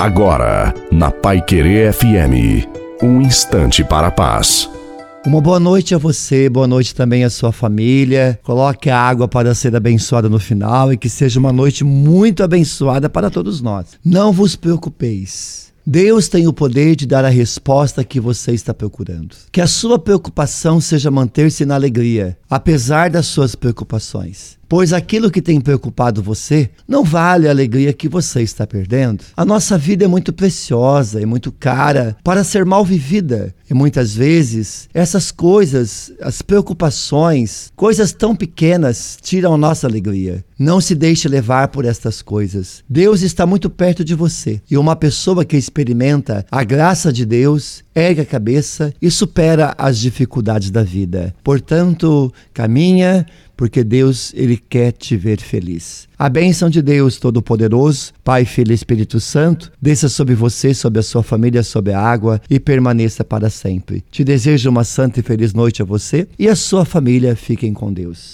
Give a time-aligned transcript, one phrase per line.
[0.00, 2.66] Agora, na Pai Querer FM,
[3.02, 4.66] um instante para a paz.
[5.26, 8.40] Uma boa noite a você, boa noite também à sua família.
[8.42, 13.10] Coloque a água para ser abençoada no final e que seja uma noite muito abençoada
[13.10, 13.88] para todos nós.
[14.02, 15.70] Não vos preocupeis.
[15.86, 19.36] Deus tem o poder de dar a resposta que você está procurando.
[19.52, 25.42] Que a sua preocupação seja manter-se na alegria, apesar das suas preocupações pois aquilo que
[25.42, 29.24] tem preocupado você não vale a alegria que você está perdendo.
[29.36, 33.52] A nossa vida é muito preciosa e muito cara para ser mal vivida.
[33.68, 40.44] E muitas vezes essas coisas, as preocupações, coisas tão pequenas, tiram a nossa alegria.
[40.56, 42.84] Não se deixe levar por estas coisas.
[42.88, 44.60] Deus está muito perto de você.
[44.70, 49.98] E uma pessoa que experimenta a graça de Deus ergue a cabeça e supera as
[49.98, 51.34] dificuldades da vida.
[51.42, 53.26] Portanto, caminha
[53.60, 56.08] porque Deus ele quer te ver feliz.
[56.18, 61.02] A bênção de Deus Todo-Poderoso, Pai, Filho e Espírito Santo, desça sobre você, sobre a
[61.02, 64.04] sua família, sobre a água e permaneça para sempre.
[64.10, 67.34] Te desejo uma santa e feliz noite a você e a sua família.
[67.34, 68.28] Fiquem com Deus.